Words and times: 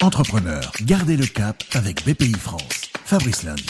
Entrepreneur, 0.00 0.72
gardez 0.82 1.16
le 1.16 1.26
cap 1.26 1.64
avec 1.72 2.06
BPI 2.06 2.34
France. 2.34 2.92
Fabrice 3.04 3.42
Lundi. 3.42 3.66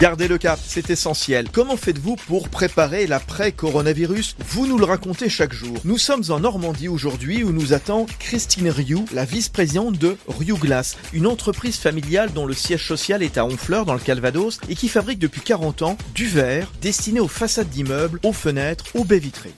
Gardez 0.00 0.26
le 0.26 0.36
cap, 0.36 0.58
c'est 0.60 0.90
essentiel. 0.90 1.48
Comment 1.52 1.76
faites-vous 1.76 2.16
pour 2.16 2.48
préparer 2.48 3.06
l'après-coronavirus? 3.06 4.34
Vous 4.48 4.66
nous 4.66 4.78
le 4.78 4.84
racontez 4.84 5.28
chaque 5.28 5.52
jour. 5.52 5.76
Nous 5.84 5.96
sommes 5.96 6.24
en 6.30 6.40
Normandie 6.40 6.88
aujourd'hui 6.88 7.44
où 7.44 7.52
nous 7.52 7.72
attend 7.72 8.06
Christine 8.18 8.68
Rioux, 8.68 9.04
la 9.12 9.24
vice-présidente 9.24 9.96
de 9.96 10.16
Rioux 10.26 10.58
Glass, 10.58 10.96
une 11.12 11.28
entreprise 11.28 11.76
familiale 11.76 12.32
dont 12.32 12.46
le 12.46 12.54
siège 12.54 12.88
social 12.88 13.22
est 13.22 13.38
à 13.38 13.44
Honfleur 13.44 13.84
dans 13.84 13.94
le 13.94 14.00
Calvados 14.00 14.58
et 14.68 14.74
qui 14.74 14.88
fabrique 14.88 15.20
depuis 15.20 15.40
40 15.40 15.82
ans 15.82 15.96
du 16.16 16.26
verre 16.26 16.72
destiné 16.82 17.20
aux 17.20 17.28
façades 17.28 17.70
d'immeubles, 17.70 18.18
aux 18.24 18.32
fenêtres, 18.32 18.86
aux 18.94 19.04
baies 19.04 19.20
vitrées. 19.20 19.54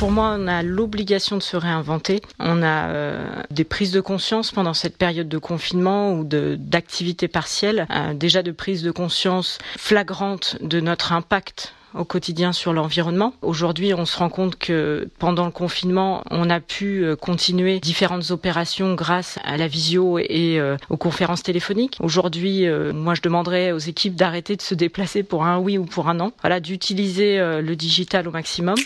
Pour 0.00 0.12
moi, 0.12 0.34
on 0.38 0.46
a 0.46 0.62
l'obligation 0.62 1.36
de 1.36 1.42
se 1.42 1.58
réinventer. 1.58 2.22
On 2.38 2.62
a 2.62 2.88
euh, 2.88 3.22
des 3.50 3.64
prises 3.64 3.92
de 3.92 4.00
conscience 4.00 4.50
pendant 4.50 4.72
cette 4.72 4.96
période 4.96 5.28
de 5.28 5.36
confinement 5.36 6.14
ou 6.14 6.24
d'activité 6.24 7.28
partielle, 7.28 7.86
euh, 7.90 8.14
déjà 8.14 8.42
de 8.42 8.50
prise 8.50 8.82
de 8.82 8.92
conscience 8.92 9.58
flagrante 9.76 10.56
de 10.62 10.80
notre 10.80 11.12
impact 11.12 11.74
au 11.92 12.06
quotidien 12.06 12.54
sur 12.54 12.72
l'environnement. 12.72 13.34
Aujourd'hui, 13.42 13.92
on 13.92 14.06
se 14.06 14.16
rend 14.16 14.30
compte 14.30 14.56
que 14.56 15.06
pendant 15.18 15.44
le 15.44 15.50
confinement, 15.50 16.24
on 16.30 16.48
a 16.48 16.60
pu 16.60 17.04
euh, 17.04 17.14
continuer 17.14 17.78
différentes 17.78 18.30
opérations 18.30 18.94
grâce 18.94 19.38
à 19.44 19.58
la 19.58 19.68
visio 19.68 20.18
et 20.18 20.58
aux 20.88 20.96
conférences 20.96 21.42
téléphoniques. 21.42 21.98
Aujourd'hui, 22.00 22.66
moi, 22.94 23.12
je 23.12 23.20
demanderais 23.20 23.72
aux 23.72 23.78
équipes 23.78 24.14
d'arrêter 24.14 24.56
de 24.56 24.62
se 24.62 24.74
déplacer 24.74 25.24
pour 25.24 25.44
un 25.44 25.58
oui 25.58 25.76
ou 25.76 25.84
pour 25.84 26.08
un 26.08 26.14
non. 26.14 26.32
Voilà, 26.40 26.58
d'utiliser 26.58 27.36
le 27.38 27.76
digital 27.76 28.26
au 28.26 28.30
maximum. 28.30 28.76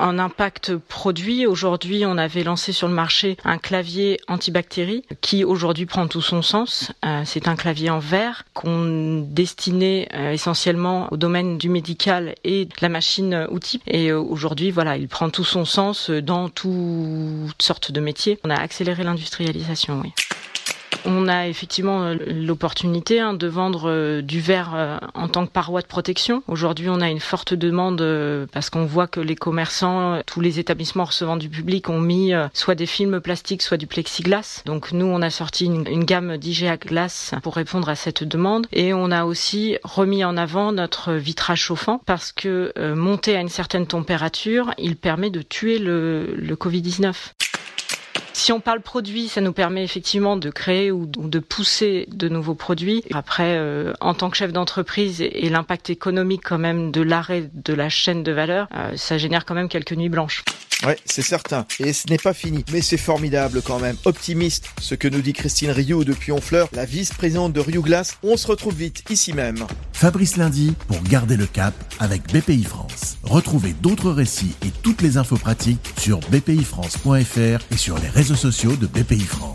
En 0.00 0.18
impact 0.18 0.76
produit, 0.76 1.46
aujourd'hui, 1.46 2.06
on 2.06 2.16
avait 2.16 2.42
lancé 2.42 2.72
sur 2.72 2.88
le 2.88 2.94
marché 2.94 3.36
un 3.44 3.58
clavier 3.58 4.18
antibactérie 4.28 5.04
qui 5.20 5.44
aujourd'hui 5.44 5.84
prend 5.84 6.08
tout 6.08 6.22
son 6.22 6.40
sens. 6.40 6.90
Euh, 7.04 7.20
c'est 7.26 7.48
un 7.48 7.54
clavier 7.54 7.90
en 7.90 7.98
verre 7.98 8.44
qu'on 8.54 9.26
destinait 9.28 10.08
euh, 10.14 10.32
essentiellement 10.32 11.08
au 11.12 11.18
domaine 11.18 11.58
du 11.58 11.68
médical 11.68 12.34
et 12.44 12.64
de 12.64 12.72
la 12.80 12.88
machine 12.88 13.46
outil. 13.50 13.82
Et 13.86 14.10
euh, 14.10 14.18
aujourd'hui, 14.18 14.70
voilà, 14.70 14.96
il 14.96 15.06
prend 15.06 15.28
tout 15.28 15.44
son 15.44 15.66
sens 15.66 16.08
dans 16.08 16.48
toutes 16.48 17.60
sortes 17.60 17.92
de 17.92 18.00
métiers. 18.00 18.38
On 18.42 18.48
a 18.48 18.56
accéléré 18.56 19.04
l'industrialisation, 19.04 20.00
oui. 20.02 20.12
On 21.04 21.28
a 21.28 21.48
effectivement 21.48 22.02
euh, 22.02 22.16
l'opportunité 22.26 23.20
hein, 23.20 23.34
de 23.34 23.46
vendre 23.46 23.88
euh, 23.88 24.22
du 24.22 24.40
verre 24.40 24.72
euh, 24.74 24.98
en 25.14 25.28
tant 25.28 25.46
que 25.46 25.52
paroi 25.52 25.80
de 25.80 25.86
protection. 25.86 26.42
Aujourd'hui, 26.46 26.88
on 26.88 27.00
a 27.00 27.08
une 27.08 27.20
forte 27.20 27.54
demande 27.54 28.00
parce 28.52 28.70
qu'on 28.70 28.84
voit 28.84 29.06
que 29.06 29.20
les 29.20 29.36
commerçants, 29.36 30.20
tous 30.26 30.40
les 30.40 30.58
établissements 30.58 31.04
recevant 31.04 31.36
du 31.36 31.48
public 31.48 31.88
ont 31.88 32.00
mis 32.00 32.32
soit 32.52 32.74
des 32.74 32.86
films 32.86 33.20
plastiques, 33.20 33.62
soit 33.62 33.76
du 33.76 33.86
plexiglas. 33.86 34.62
Donc 34.66 34.92
nous, 34.92 35.06
on 35.06 35.22
a 35.22 35.30
sorti 35.30 35.66
une, 35.66 36.04
gamme 36.04 36.36
d'IGA 36.36 36.76
glace 36.76 37.34
pour 37.42 37.56
répondre 37.56 37.88
à 37.88 37.94
cette 37.94 38.24
demande 38.24 38.66
et 38.72 38.94
on 38.94 39.10
a 39.10 39.24
aussi 39.24 39.76
remis 39.84 40.24
en 40.24 40.36
avant 40.36 40.72
notre 40.72 41.12
vitrage 41.12 41.60
chauffant 41.60 42.00
parce 42.06 42.32
que 42.32 42.72
monter 42.94 43.36
à 43.36 43.40
une 43.40 43.48
certaine 43.48 43.86
température, 43.86 44.72
il 44.78 44.96
permet 44.96 45.30
de 45.30 45.42
tuer 45.42 45.78
le, 45.78 46.34
le 46.34 46.56
Covid-19. 46.56 47.14
Si 48.40 48.52
on 48.52 48.60
parle 48.60 48.80
produit, 48.80 49.28
ça 49.28 49.42
nous 49.42 49.52
permet 49.52 49.84
effectivement 49.84 50.38
de 50.38 50.48
créer 50.48 50.90
ou 50.90 51.04
de 51.04 51.38
pousser 51.40 52.06
de 52.10 52.26
nouveaux 52.30 52.54
produits. 52.54 53.04
Après, 53.12 53.58
euh, 53.58 53.92
en 54.00 54.14
tant 54.14 54.30
que 54.30 54.36
chef 54.38 54.50
d'entreprise 54.50 55.20
et, 55.20 55.50
l'impact 55.50 55.90
économique 55.90 56.40
quand 56.42 56.56
même 56.56 56.90
de 56.90 57.02
l'arrêt 57.02 57.50
de 57.52 57.74
la 57.74 57.90
chaîne 57.90 58.22
de 58.22 58.32
valeur, 58.32 58.66
euh, 58.74 58.96
ça 58.96 59.18
génère 59.18 59.44
quand 59.44 59.52
même 59.52 59.68
quelques 59.68 59.92
nuits 59.92 60.08
blanches. 60.08 60.42
Ouais, 60.86 60.96
c'est 61.04 61.20
certain. 61.20 61.66
Et 61.80 61.92
ce 61.92 62.08
n'est 62.08 62.16
pas 62.16 62.32
fini. 62.32 62.64
Mais 62.72 62.80
c'est 62.80 62.96
formidable 62.96 63.60
quand 63.60 63.78
même. 63.78 63.96
Optimiste, 64.06 64.70
ce 64.80 64.94
que 64.94 65.06
nous 65.06 65.20
dit 65.20 65.34
Christine 65.34 65.70
Rio 65.70 66.02
depuis 66.02 66.32
Honfleur, 66.32 66.70
la 66.72 66.86
vice-présidente 66.86 67.52
de 67.52 67.60
Rio 67.60 67.82
Glass. 67.82 68.16
On 68.22 68.38
se 68.38 68.46
retrouve 68.46 68.74
vite 68.74 69.04
ici 69.10 69.34
même. 69.34 69.66
Fabrice 69.92 70.38
Lundi 70.38 70.72
pour 70.88 71.02
garder 71.02 71.36
le 71.36 71.46
cap 71.46 71.74
avec 71.98 72.22
BPI 72.32 72.64
France. 72.64 73.09
Retrouvez 73.22 73.72
d'autres 73.72 74.10
récits 74.10 74.54
et 74.64 74.70
toutes 74.82 75.02
les 75.02 75.16
infos 75.16 75.36
pratiques 75.36 75.92
sur 75.98 76.20
bpifrance.fr 76.30 77.64
et 77.70 77.76
sur 77.76 77.98
les 77.98 78.08
réseaux 78.08 78.36
sociaux 78.36 78.76
de 78.76 78.86
BPI 78.86 79.20
France. 79.20 79.49